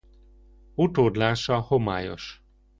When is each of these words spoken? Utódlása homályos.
Utódlása 0.75 1.59
homályos. 1.59 2.41